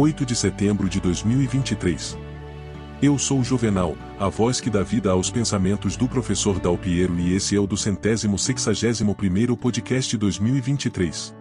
8 0.00 0.24
de 0.24 0.36
setembro 0.36 0.88
de 0.88 1.00
2023. 1.00 2.16
Eu 3.02 3.18
sou 3.18 3.42
Juvenal, 3.42 3.96
a 4.16 4.28
voz 4.28 4.60
que 4.60 4.70
dá 4.70 4.80
vida 4.80 5.10
aos 5.10 5.28
pensamentos 5.28 5.96
do 5.96 6.06
professor 6.06 6.60
Dalpiero 6.60 7.18
e 7.18 7.34
esse 7.34 7.56
é 7.56 7.58
o 7.58 7.66
do 7.66 7.76
centésimo 7.76 8.38
sexagésimo 8.38 9.12
primeiro 9.12 9.56
podcast 9.56 10.16
2023. 10.16 11.34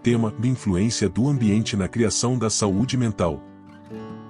Tema: 0.00 0.32
Influência 0.44 1.08
do 1.08 1.28
ambiente 1.28 1.76
na 1.76 1.88
criação 1.88 2.38
da 2.38 2.48
saúde 2.48 2.96
mental. 2.96 3.42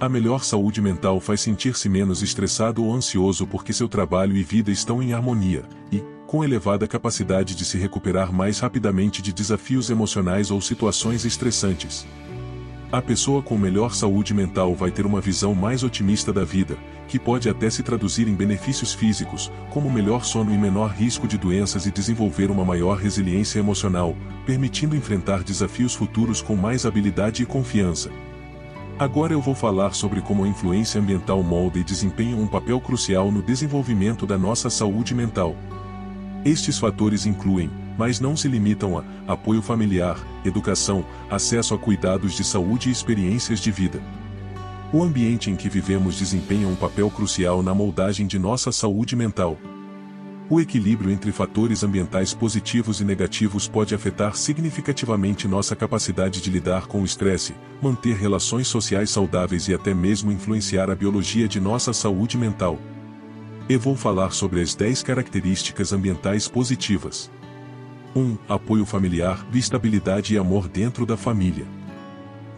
A 0.01 0.09
melhor 0.09 0.43
saúde 0.45 0.81
mental 0.81 1.21
faz 1.21 1.43
sentir-se 1.43 1.91
menos 1.91 2.23
estressado 2.23 2.83
ou 2.83 2.95
ansioso 2.95 3.47
porque 3.47 3.75
seu 3.75 3.87
trabalho 3.87 4.35
e 4.35 4.43
vida 4.43 4.71
estão 4.71 5.03
em 5.03 5.13
harmonia, 5.13 5.65
e, 5.93 6.03
com 6.27 6.43
elevada 6.43 6.89
capacidade 6.89 7.55
de 7.55 7.67
se 7.67 7.77
recuperar 7.77 8.33
mais 8.33 8.61
rapidamente 8.61 9.21
de 9.21 9.31
desafios 9.31 9.91
emocionais 9.91 10.51
ou 10.51 10.59
situações 10.59 11.27
estressantes. 11.27 12.07
A 12.93 13.01
pessoa 13.01 13.41
com 13.41 13.57
melhor 13.57 13.95
saúde 13.95 14.35
mental 14.35 14.75
vai 14.75 14.91
ter 14.91 15.07
uma 15.07 15.19
visão 15.19 15.55
mais 15.55 15.83
otimista 15.83 16.31
da 16.31 16.45
vida, 16.45 16.77
que 17.09 17.19
pode 17.19 17.49
até 17.49 17.71
se 17.71 17.83
traduzir 17.83 18.29
em 18.29 18.35
benefícios 18.35 18.93
físicos, 18.93 19.51
como 19.71 19.91
melhor 19.91 20.27
sono 20.27 20.53
e 20.53 20.59
menor 20.59 20.91
risco 20.91 21.27
de 21.27 21.39
doenças 21.39 21.87
e 21.87 21.91
desenvolver 21.91 22.51
uma 22.51 22.67
maior 22.67 22.99
resiliência 22.99 23.59
emocional, 23.59 24.15
permitindo 24.45 24.95
enfrentar 24.95 25.43
desafios 25.43 25.95
futuros 25.95 26.43
com 26.43 26.55
mais 26.55 26.85
habilidade 26.85 27.43
e 27.43 27.47
confiança. 27.47 28.11
Agora 28.99 29.33
eu 29.33 29.41
vou 29.41 29.55
falar 29.55 29.95
sobre 29.95 30.21
como 30.21 30.45
a 30.45 30.49
influência 30.49 31.01
ambiental 31.01 31.43
molda 31.43 31.79
e 31.79 31.85
desempenha 31.85 32.37
um 32.37 32.47
papel 32.47 32.79
crucial 32.79 33.33
no 33.33 33.41
desenvolvimento 33.41 34.27
da 34.27 34.37
nossa 34.37 34.69
saúde 34.69 35.15
mental. 35.15 35.57
Estes 36.45 36.79
fatores 36.79 37.25
incluem 37.25 37.71
mas 37.99 38.21
não 38.21 38.37
se 38.37 38.49
limitam 38.49 38.99
a 38.99 39.05
apoio 39.33 39.63
familiar, 39.63 40.19
educação, 40.45 41.05
acesso 41.31 41.75
a 41.75 41.79
cuidados 41.79 42.35
de 42.35 42.45
saúde 42.45 42.89
e 42.89 42.93
experiências 42.93 43.61
de 43.61 43.71
vida. 43.71 44.01
O 44.93 45.03
ambiente 45.03 45.51
em 45.51 45.57
que 45.57 45.69
vivemos 45.69 46.19
desempenha 46.19 46.69
um 46.69 46.75
papel 46.75 47.11
crucial 47.11 47.63
na 47.63 47.75
moldagem 47.75 48.27
de 48.27 48.39
nossa 48.39 48.71
saúde 48.71 49.17
mental. 49.17 49.57
O 50.51 50.61
equilíbrio 50.61 51.11
entre 51.11 51.33
fatores 51.33 51.83
ambientais 51.83 52.35
positivos 52.35 53.01
e 53.01 53.05
negativos 53.05 53.67
pode 53.67 53.95
afetar 53.95 54.37
significativamente 54.37 55.49
nossa 55.49 55.75
capacidade 55.75 56.43
de 56.43 56.51
lidar 56.51 56.87
com 56.87 57.01
o 57.01 57.07
estresse, 57.07 57.55
manter 57.81 58.17
relações 58.17 58.69
sociais 58.69 59.09
saudáveis 59.09 59.67
e 59.69 59.73
até 59.73 59.95
mesmo 59.95 60.31
influenciar 60.31 60.91
a 60.91 60.95
biologia 60.95 61.49
de 61.49 61.59
nossa 61.59 61.95
saúde 61.95 62.37
mental. 62.37 62.79
Eu 63.67 63.81
vou 63.81 63.97
falar 63.97 64.33
sobre 64.33 64.61
as 64.61 64.75
10 64.75 65.03
características 65.03 65.91
ambientais 65.91 66.49
positivas. 66.49 67.31
1. 68.15 68.37
Apoio 68.49 68.85
familiar, 68.85 69.47
estabilidade 69.55 70.35
e 70.35 70.39
amor 70.39 70.69
dentro 70.69 71.07
da 71.07 71.17
família. 71.17 71.67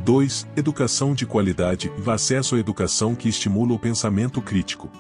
2. 0.01 0.49
Educação 0.57 1.15
de 1.15 1.25
qualidade, 1.25 1.91
acesso 2.07 2.57
à 2.57 2.59
educação 2.59 3.15
que 3.15 3.29
estimula 3.29 3.73
o 3.73 3.79
pensamento 3.79 4.43
crítico. 4.43 4.91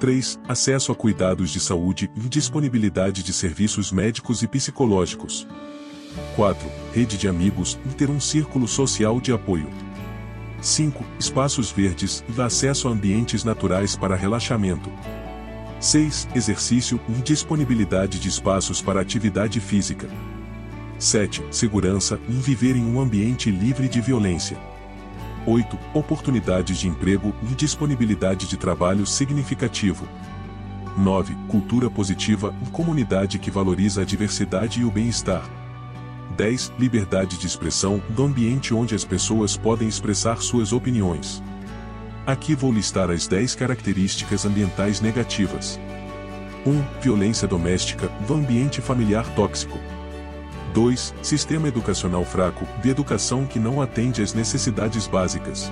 3. 0.00 0.40
Acesso 0.48 0.92
a 0.92 0.94
cuidados 0.94 1.50
de 1.50 1.60
saúde 1.60 2.10
e 2.16 2.28
disponibilidade 2.28 3.22
de 3.22 3.32
serviços 3.32 3.92
médicos 3.92 4.42
e 4.42 4.48
psicológicos. 4.48 5.46
4. 6.34 6.68
Rede 6.92 7.16
de 7.16 7.28
amigos 7.28 7.78
e 7.84 7.88
ter 7.90 8.10
um 8.10 8.20
círculo 8.20 8.66
social 8.66 9.20
de 9.20 9.32
apoio. 9.32 9.68
5. 10.60 11.04
Espaços 11.18 11.70
verdes 11.70 12.24
e 12.34 12.40
acesso 12.40 12.88
a 12.88 12.90
ambientes 12.90 13.44
naturais 13.44 13.94
para 13.94 14.16
relaxamento. 14.16 14.90
6. 15.80 16.28
Exercício 16.34 16.98
e 17.08 17.12
disponibilidade 17.22 18.18
de 18.18 18.28
espaços 18.28 18.80
para 18.80 19.00
atividade 19.00 19.60
física. 19.60 20.08
7. 20.98 21.44
Segurança 21.50 22.18
e 22.28 22.32
viver 22.32 22.74
em 22.76 22.84
um 22.84 22.98
ambiente 22.98 23.50
livre 23.50 23.86
de 23.86 24.00
violência. 24.00 24.56
8. 25.46 25.78
Oportunidades 25.92 26.78
de 26.78 26.88
emprego 26.88 27.34
e 27.42 27.54
disponibilidade 27.54 28.48
de 28.48 28.56
trabalho 28.56 29.06
significativo. 29.06 30.08
9. 30.96 31.36
Cultura 31.46 31.90
positiva 31.90 32.54
e 32.66 32.70
comunidade 32.70 33.38
que 33.38 33.50
valoriza 33.50 34.00
a 34.00 34.04
diversidade 34.04 34.80
e 34.80 34.84
o 34.84 34.90
bem-estar. 34.90 35.44
10. 36.38 36.72
Liberdade 36.78 37.38
de 37.38 37.46
expressão 37.46 38.02
do 38.08 38.24
ambiente 38.24 38.72
onde 38.72 38.94
as 38.94 39.04
pessoas 39.04 39.58
podem 39.58 39.86
expressar 39.86 40.38
suas 40.38 40.72
opiniões. 40.72 41.42
Aqui 42.26 42.56
vou 42.56 42.72
listar 42.72 43.08
as 43.08 43.28
10 43.28 43.54
características 43.54 44.44
ambientais 44.44 45.00
negativas. 45.00 45.78
1. 46.66 47.00
Violência 47.00 47.46
doméstica, 47.46 48.08
do 48.26 48.34
ambiente 48.34 48.80
familiar 48.80 49.24
tóxico. 49.36 49.78
2. 50.74 51.14
Sistema 51.22 51.68
educacional 51.68 52.24
fraco, 52.24 52.66
de 52.82 52.90
educação 52.90 53.46
que 53.46 53.60
não 53.60 53.80
atende 53.80 54.22
às 54.22 54.34
necessidades 54.34 55.06
básicas. 55.06 55.70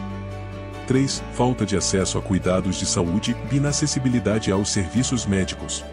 3. 0.87 1.25
Falta 1.33 1.67
de 1.67 1.77
acesso 1.77 2.19
a 2.19 2.23
cuidados 2.23 2.77
de 2.77 2.87
saúde 2.87 3.37
inacessibilidade 3.51 4.53
aos 4.53 4.71
serviços 4.71 5.27
médicos. 5.27 5.85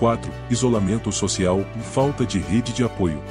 4. 0.00 0.28
Isolamento 0.50 1.12
social 1.12 1.64
falta 1.92 2.26
de 2.26 2.40
rede 2.40 2.72
de 2.72 2.82
apoio. 2.82 3.22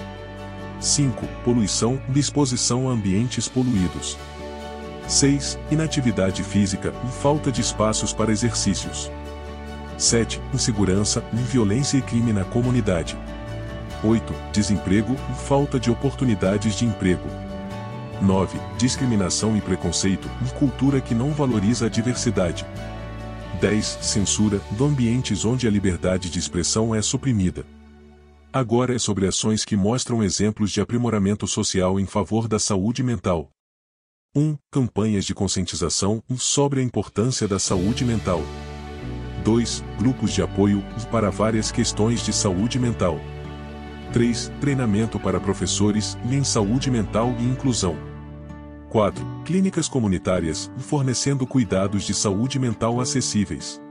5. 0.80 1.28
Poluição 1.44 2.00
exposição 2.16 2.90
a 2.90 2.94
ambientes 2.94 3.50
poluídos. 3.50 4.18
6. 5.08 5.58
Inatividade 5.72 6.44
física 6.44 6.94
e 7.08 7.22
falta 7.22 7.50
de 7.50 7.62
espaços 7.62 8.12
para 8.12 8.32
exercícios. 8.32 9.10
7. 9.98 10.42
Insegurança, 10.54 11.24
violência 11.32 11.98
e 11.98 12.02
crime 12.02 12.34
na 12.34 12.44
comunidade. 12.44 13.18
8. 14.04 14.34
Desemprego 14.52 15.16
e 15.32 15.48
falta 15.48 15.80
de 15.80 15.90
oportunidades 15.90 16.76
de 16.76 16.86
emprego. 16.86 17.28
9. 18.22 18.60
Discriminação 18.78 19.56
e 19.56 19.62
preconceito 19.62 20.30
e 20.46 20.50
cultura 20.60 21.00
que 21.00 21.16
não 21.16 21.32
valoriza 21.32 21.86
a 21.86 21.90
diversidade. 21.90 22.66
10. 23.62 24.00
Censura 24.02 24.60
do 24.72 24.86
ambientes 24.86 25.46
onde 25.46 25.68
a 25.68 25.72
liberdade 25.72 26.30
de 26.30 26.38
expressão 26.38 26.94
é 26.94 27.02
suprimida. 27.02 27.66
Agora 28.52 28.96
é 28.96 29.00
sobre 29.00 29.26
ações 29.26 29.64
que 29.64 29.78
mostram 29.78 30.22
exemplos 30.22 30.72
de 30.72 30.82
aprimoramento 30.82 31.48
social 31.48 32.00
em 32.00 32.06
favor 32.06 32.48
da 32.48 32.60
saúde 32.60 33.02
mental. 33.04 33.50
1. 34.38 34.56
Campanhas 34.70 35.26
de 35.26 35.34
conscientização 35.34 36.22
sobre 36.38 36.80
a 36.80 36.84
importância 36.84 37.48
da 37.48 37.58
saúde 37.58 38.06
mental. 38.06 38.44
2. 39.44 39.84
Grupos 39.98 40.32
de 40.32 40.44
apoio 40.44 40.84
para 41.12 41.32
várias 41.32 41.72
questões 41.72 42.24
de 42.24 42.32
saúde 42.32 42.78
mental. 42.78 43.20
3. 44.14 44.52
Treinamento 44.62 45.20
para 45.20 45.40
professores 45.40 46.16
em 46.30 46.44
saúde 46.44 46.92
mental 46.92 47.36
e 47.40 47.46
inclusão. 47.46 47.98
4. 48.90 49.26
Clínicas 49.44 49.88
comunitárias 49.88 50.70
fornecendo 50.78 51.48
cuidados 51.48 52.04
de 52.04 52.14
saúde 52.14 52.60
mental 52.60 53.02
acessíveis. 53.02 53.82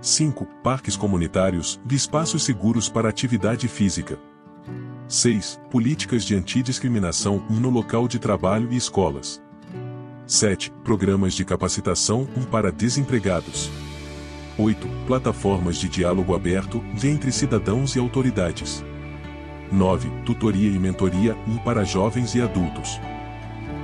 5. 0.00 0.46
Parques 0.62 0.96
comunitários 0.96 1.80
de 1.84 1.96
espaços 1.96 2.44
seguros 2.44 2.88
para 2.88 3.08
atividade 3.08 3.66
física. 3.66 4.20
6. 5.08 5.60
Políticas 5.68 6.24
de 6.24 6.36
antidiscriminação 6.36 7.44
no 7.50 7.70
local 7.70 8.06
de 8.06 8.20
trabalho 8.20 8.72
e 8.72 8.76
escolas. 8.76 9.42
7. 10.26 10.72
Programas 10.82 11.34
de 11.34 11.44
capacitação 11.44 12.26
para 12.50 12.72
desempregados. 12.72 13.70
8. 14.58 14.88
Plataformas 15.06 15.76
de 15.76 15.86
diálogo 15.86 16.34
aberto 16.34 16.82
entre 17.02 17.30
cidadãos 17.30 17.94
e 17.94 17.98
autoridades. 17.98 18.82
9. 19.70 20.08
Tutoria 20.24 20.70
e 20.70 20.78
mentoria 20.78 21.36
para 21.62 21.84
jovens 21.84 22.34
e 22.34 22.40
adultos. 22.40 22.98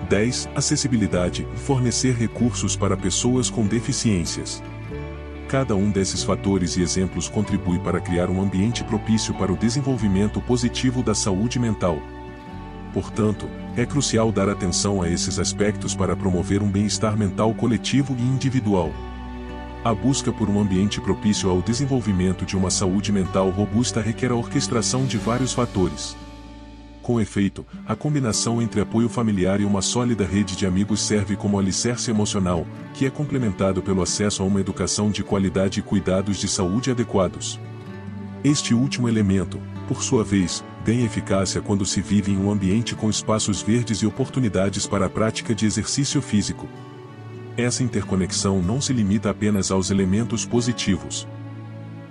10. 0.09 0.49
Acessibilidade 0.55 1.47
fornecer 1.57 2.15
recursos 2.15 2.75
para 2.75 2.97
pessoas 2.97 3.51
com 3.51 3.67
deficiências. 3.67 4.63
Cada 5.47 5.77
um 5.77 5.91
desses 5.91 6.23
fatores 6.23 6.75
e 6.79 6.83
exemplos 6.83 7.29
contribui 7.29 7.79
para 7.81 8.01
criar 8.01 8.31
um 8.31 8.41
ambiente 8.41 8.83
propício 8.83 9.35
para 9.35 9.53
o 9.53 9.57
desenvolvimento 9.59 10.41
positivo 10.41 11.03
da 11.03 11.15
saúde 11.15 11.59
mental. 11.59 11.99
Portanto, 12.93 13.49
é 13.77 13.87
crucial 13.87 14.33
dar 14.33 14.49
atenção 14.49 15.01
a 15.01 15.09
esses 15.09 15.39
aspectos 15.39 15.95
para 15.95 16.17
promover 16.17 16.63
um 16.63 16.69
bem-estar 16.69 17.17
mental 17.17 17.55
coletivo 17.55 18.17
e 18.19 18.23
individual. 18.23 18.93
A 19.85 19.95
busca 19.95 20.31
por 20.33 20.51
um 20.51 20.61
ambiente 20.61 21.01
propício 21.01 21.49
ao 21.49 21.63
desenvolvimento 21.63 22.45
de 22.45 22.57
uma 22.57 22.71
saúde 22.71 23.11
mental 23.13 23.49
robusta 23.49 24.01
requer 24.01 24.31
a 24.31 24.35
orquestração 24.35 25.07
de 25.07 25.17
vários 25.17 25.53
fatores. 25.53 26.17
Com 27.01 27.19
efeito, 27.19 27.65
a 27.87 27.97
combinação 27.97 28.61
entre 28.61 28.81
apoio 28.81 29.09
familiar 29.09 29.61
e 29.61 29.65
uma 29.65 29.81
sólida 29.81 30.25
rede 30.25 30.55
de 30.55 30.67
amigos 30.67 31.01
serve 31.01 31.35
como 31.35 31.59
alicerce 31.59 32.11
emocional, 32.11 32.67
que 32.93 33.07
é 33.07 33.11
complementado 33.11 33.81
pelo 33.81 34.03
acesso 34.03 34.43
a 34.43 34.47
uma 34.47 34.61
educação 34.61 35.11
de 35.11 35.23
qualidade 35.23 35.81
e 35.81 35.83
cuidados 35.83 36.37
de 36.37 36.47
saúde 36.47 36.91
adequados. 36.91 37.59
Este 38.45 38.75
último 38.75 39.09
elemento, 39.09 39.59
por 39.89 40.03
sua 40.03 40.23
vez, 40.23 40.63
ganha 40.85 41.05
eficácia 41.05 41.61
quando 41.61 41.85
se 41.85 42.01
vive 42.01 42.33
em 42.33 42.39
um 42.39 42.51
ambiente 42.51 42.95
com 42.95 43.11
espaços 43.11 43.63
verdes 43.63 43.99
e 43.99 44.07
oportunidades 44.07 44.87
para 44.87 45.07
a 45.07 45.11
prática 45.11 45.55
de 45.55 45.67
exercício 45.67 46.21
físico. 46.23 46.69
Essa 47.57 47.83
interconexão 47.83 48.63
não 48.63 48.81
se 48.81 48.93
limita 48.93 49.31
apenas 49.31 49.71
aos 49.71 49.91
elementos 49.91 50.47
positivos. 50.47 51.27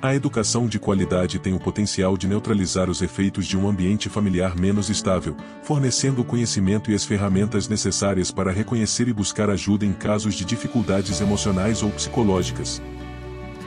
A 0.01 0.15
educação 0.15 0.65
de 0.65 0.79
qualidade 0.79 1.39
tem 1.39 1.53
o 1.53 1.59
potencial 1.59 2.15
de 2.15 2.25
neutralizar 2.25 2.89
os 2.89 3.01
efeitos 3.01 3.45
de 3.45 3.57
um 3.57 3.67
ambiente 3.67 4.07
familiar 4.07 4.55
menos 4.55 4.89
estável, 4.89 5.35
fornecendo 5.61 6.21
o 6.21 6.25
conhecimento 6.25 6.89
e 6.89 6.95
as 6.95 7.03
ferramentas 7.03 7.67
necessárias 7.67 8.31
para 8.31 8.49
reconhecer 8.49 9.09
e 9.09 9.13
buscar 9.13 9.49
ajuda 9.49 9.85
em 9.85 9.91
casos 9.91 10.35
de 10.35 10.45
dificuldades 10.45 11.19
emocionais 11.19 11.83
ou 11.83 11.89
psicológicas. 11.89 12.81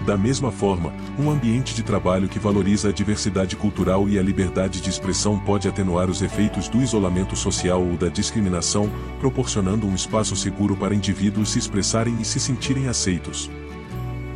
Da 0.05 0.17
mesma 0.17 0.51
forma, 0.51 0.93
um 1.17 1.31
ambiente 1.31 1.75
de 1.75 1.83
trabalho 1.83 2.29
que 2.29 2.39
valoriza 2.39 2.89
a 2.89 2.93
diversidade 2.93 3.55
cultural 3.55 4.09
e 4.09 4.19
a 4.19 4.23
liberdade 4.23 4.81
de 4.81 4.91
expressão 4.91 5.39
pode 5.39 5.69
atenuar 5.69 6.11
os 6.11 6.23
efeitos 6.23 6.69
do 6.69 6.83
isolamento 6.83 7.37
social 7.37 7.81
ou 7.81 7.97
da 7.97 8.09
discriminação, 8.09 8.91
proporcionando 9.21 9.87
um 9.87 9.95
espaço 9.95 10.35
seguro 10.35 10.77
para 10.77 10.95
indivíduos 10.95 11.51
se 11.51 11.59
expressarem 11.61 12.17
e 12.21 12.25
se 12.25 12.41
sentirem 12.41 12.89
aceitos 12.89 13.49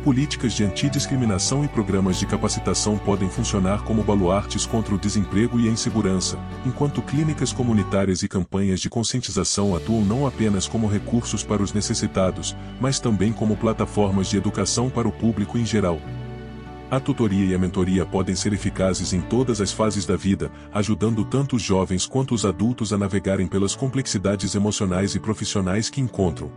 políticas 0.07 0.53
de 0.53 0.63
antidiscriminação 0.63 1.65
e 1.65 1.67
programas 1.67 2.17
de 2.17 2.25
capacitação 2.25 2.97
podem 2.97 3.29
funcionar 3.29 3.83
como 3.83 4.01
baluartes 4.01 4.65
contra 4.65 4.95
o 4.95 4.97
desemprego 4.97 5.59
e 5.59 5.67
a 5.67 5.69
insegurança, 5.69 6.39
enquanto 6.65 7.01
clínicas 7.01 7.51
comunitárias 7.51 8.23
e 8.23 8.27
campanhas 8.29 8.79
de 8.79 8.89
conscientização 8.89 9.75
atuam 9.75 10.05
não 10.05 10.25
apenas 10.25 10.65
como 10.65 10.87
recursos 10.87 11.43
para 11.43 11.61
os 11.61 11.73
necessitados, 11.73 12.55
mas 12.79 13.01
também 13.01 13.33
como 13.33 13.57
plataformas 13.57 14.29
de 14.29 14.37
educação 14.37 14.89
para 14.89 15.09
o 15.09 15.11
público 15.11 15.57
em 15.57 15.65
geral. 15.65 15.99
A 16.89 17.01
tutoria 17.01 17.43
e 17.43 17.53
a 17.53 17.59
mentoria 17.59 18.05
podem 18.05 18.33
ser 18.33 18.53
eficazes 18.53 19.11
em 19.11 19.19
todas 19.19 19.59
as 19.59 19.73
fases 19.73 20.05
da 20.05 20.15
vida, 20.15 20.49
ajudando 20.73 21.25
tanto 21.25 21.57
os 21.57 21.61
jovens 21.61 22.05
quanto 22.05 22.33
os 22.33 22.45
adultos 22.45 22.93
a 22.93 22.97
navegarem 22.97 23.45
pelas 23.45 23.75
complexidades 23.75 24.55
emocionais 24.55 25.15
e 25.15 25.19
profissionais 25.19 25.89
que 25.89 25.99
encontram. 25.99 26.49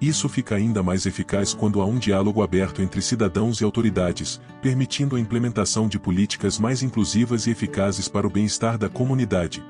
Isso 0.00 0.28
fica 0.28 0.54
ainda 0.54 0.80
mais 0.80 1.06
eficaz 1.06 1.52
quando 1.52 1.80
há 1.80 1.84
um 1.84 1.98
diálogo 1.98 2.40
aberto 2.40 2.80
entre 2.80 3.02
cidadãos 3.02 3.60
e 3.60 3.64
autoridades, 3.64 4.40
permitindo 4.62 5.16
a 5.16 5.20
implementação 5.20 5.88
de 5.88 5.98
políticas 5.98 6.56
mais 6.56 6.84
inclusivas 6.84 7.46
e 7.46 7.50
eficazes 7.50 8.06
para 8.06 8.24
o 8.24 8.30
bem-estar 8.30 8.78
da 8.78 8.88
comunidade. 8.88 9.60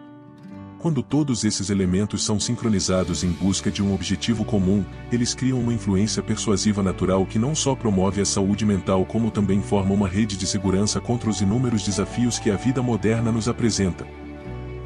Quando 0.79 1.03
todos 1.03 1.45
esses 1.45 1.71
elementos 1.71 2.23
são 2.23 2.39
sincronizados 2.39 3.25
em 3.25 3.31
busca 3.31 3.71
de 3.71 3.83
um 3.83 3.93
objetivo 3.93 4.45
comum, 4.45 4.85
eles 5.11 5.35
criam 5.35 5.59
uma 5.59 5.73
influência 5.73 6.23
persuasiva 6.23 6.83
natural 6.83 7.25
que 7.27 7.39
não 7.39 7.55
só 7.55 7.75
promove 7.75 8.21
a 8.21 8.25
saúde 8.25 8.67
mental 8.67 9.05
como 9.07 9.31
também 9.31 9.63
forma 9.63 9.95
uma 9.95 10.07
rede 10.07 10.37
de 10.37 10.47
segurança 10.47 11.01
contra 11.01 11.31
os 11.31 11.41
inúmeros 11.41 11.83
desafios 11.83 12.39
que 12.39 12.51
a 12.51 12.57
vida 12.57 12.83
moderna 12.83 13.33
nos 13.33 13.49
apresenta. 13.49 14.07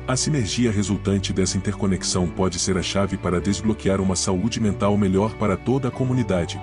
A 0.06 0.16
sinergia 0.16 0.72
resultante 0.72 1.32
dessa 1.32 1.56
interconexão 1.56 2.26
pode 2.26 2.58
ser 2.58 2.76
a 2.76 2.82
chave 2.82 3.16
para 3.16 3.40
desbloquear 3.40 4.00
uma 4.00 4.16
saúde 4.16 4.58
mental 4.58 4.96
melhor 4.96 5.34
para 5.36 5.56
toda 5.56 5.88
a 5.88 5.90
comunidade. 5.92 6.60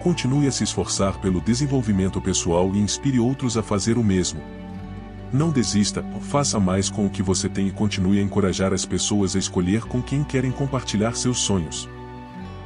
Continue 0.00 0.46
a 0.46 0.52
se 0.52 0.62
esforçar 0.62 1.18
pelo 1.20 1.40
desenvolvimento 1.40 2.20
pessoal 2.20 2.70
e 2.72 2.78
inspire 2.78 3.18
outros 3.18 3.56
a 3.56 3.62
fazer 3.62 3.98
o 3.98 4.04
mesmo. 4.04 4.40
Não 5.32 5.50
desista, 5.50 6.04
faça 6.20 6.60
mais 6.60 6.88
com 6.88 7.04
o 7.06 7.10
que 7.10 7.24
você 7.24 7.48
tem 7.48 7.66
e 7.66 7.72
continue 7.72 8.20
a 8.20 8.22
encorajar 8.22 8.72
as 8.72 8.86
pessoas 8.86 9.34
a 9.34 9.38
escolher 9.40 9.82
com 9.82 10.00
quem 10.00 10.22
querem 10.22 10.52
compartilhar 10.52 11.16
seus 11.16 11.40
sonhos. 11.40 11.88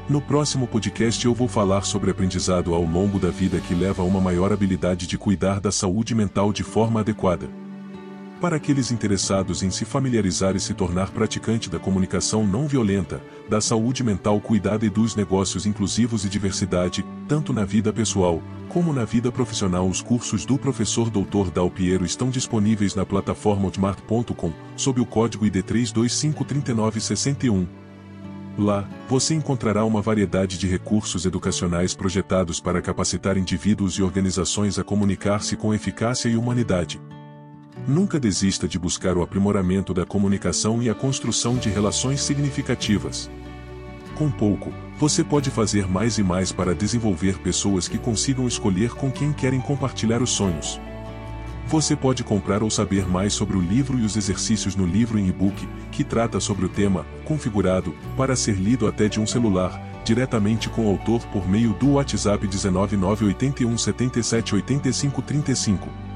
No 0.07 0.21
próximo 0.21 0.67
podcast 0.67 1.25
eu 1.25 1.33
vou 1.33 1.49
falar 1.49 1.87
sobre 1.87 2.11
aprendizado 2.11 2.75
ao 2.75 2.85
longo 2.85 3.19
da 3.19 3.31
vida 3.31 3.59
que 3.59 3.75
leva 3.75 4.03
a 4.03 4.05
uma 4.05 4.21
maior 4.21 4.53
habilidade 4.53 5.07
de 5.07 5.17
cuidar 5.17 5.61
da 5.61 5.73
saúde 5.73 6.15
mental 6.15 6.53
de 6.53 6.63
forma 6.63 7.01
adequada. 7.01 7.49
Para 8.41 8.55
aqueles 8.55 8.93
interessados 8.93 9.65
em 9.65 9.71
se 9.71 9.85
familiarizar 9.85 10.55
e 10.55 10.61
se 10.61 10.73
tornar 10.73 11.11
praticante 11.11 11.69
da 11.69 11.81
comunicação 11.81 12.47
não 12.47 12.69
violenta, 12.69 13.21
da 13.49 13.61
saúde 13.61 14.05
mental 14.05 14.41
cuidada 14.41 14.87
e 14.87 14.91
dos 14.91 15.17
negócios 15.17 15.67
inclusivos 15.67 16.25
e 16.25 16.29
diversidade, 16.29 17.05
tanto 17.27 17.53
na 17.53 17.65
vida 17.65 17.93
pessoal, 17.93 18.41
como 18.69 18.93
na 18.93 19.05
vida 19.05 19.33
profissional 19.33 19.89
os 19.89 20.01
cursos 20.01 20.45
do 20.45 20.57
professor 20.57 21.11
Dr. 21.11 21.51
Dal 21.53 21.69
Piero 21.69 22.05
estão 22.05 22.31
disponíveis 22.31 22.95
na 22.95 23.05
plataforma 23.05 23.67
otmart.com, 23.67 24.53
sob 24.77 25.01
o 25.01 25.07
código 25.07 25.45
ID 25.45 25.57
3253961. 25.57 27.67
Lá, 28.57 28.89
você 29.09 29.35
encontrará 29.35 29.85
uma 29.85 30.01
variedade 30.01 30.59
de 30.59 30.69
recursos 30.69 31.27
educacionais 31.27 31.93
projetados 31.93 32.61
para 32.61 32.81
capacitar 32.81 33.37
indivíduos 33.37 33.95
e 33.95 34.03
organizações 34.03 34.79
a 34.79 34.85
comunicar-se 34.85 35.57
com 35.57 35.75
eficácia 35.75 36.29
e 36.29 36.37
humanidade. 36.37 37.01
Nunca 37.89 38.21
desista 38.21 38.69
de 38.69 38.79
buscar 38.79 39.17
o 39.17 39.23
aprimoramento 39.23 39.95
da 39.95 40.05
comunicação 40.05 40.83
e 40.83 40.91
a 40.91 40.95
construção 40.95 41.57
de 41.57 41.71
relações 41.71 42.21
significativas. 42.21 43.31
Com 44.15 44.31
pouco, 44.31 44.71
você 44.99 45.25
pode 45.25 45.49
fazer 45.49 45.89
mais 45.89 46.19
e 46.19 46.23
mais 46.23 46.53
para 46.53 46.75
desenvolver 46.75 47.39
pessoas 47.39 47.89
que 47.89 47.97
consigam 47.97 48.47
escolher 48.47 48.91
com 48.91 49.11
quem 49.11 49.33
querem 49.33 49.59
compartilhar 49.59 50.21
os 50.21 50.29
sonhos. 50.29 50.79
Você 51.67 51.97
pode 51.97 52.23
comprar 52.23 52.63
ou 52.63 52.71
saber 52.71 53.09
mais 53.09 53.33
sobre 53.33 53.57
o 53.57 53.61
livro 53.61 53.99
e 53.99 54.03
os 54.03 54.19
exercícios 54.19 54.77
no 54.77 54.85
livro 54.85 55.19
em 55.19 55.27
e-book, 55.27 55.67
que 55.91 56.05
trata 56.05 56.41
sobre 56.41 56.67
o 56.67 56.69
tema, 56.69 57.07
configurado, 57.25 57.95
para 58.19 58.37
ser 58.37 58.57
lido 58.57 58.87
até 58.87 59.09
de 59.09 59.19
um 59.19 59.27
celular, 59.27 59.83
diretamente 60.05 60.69
com 60.69 60.85
o 60.85 60.91
autor 60.91 61.27
por 61.29 61.49
meio 61.49 61.73
do 61.73 61.93
WhatsApp 61.93 62.47
19981 62.47 63.79
77 63.79 64.57
85 64.57 65.23
35. 65.23 66.08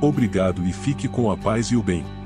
Obrigado 0.00 0.66
e 0.66 0.72
fique 0.72 1.06
com 1.08 1.30
a 1.30 1.36
paz 1.36 1.66
e 1.66 1.76
o 1.76 1.82
bem. 1.82 2.19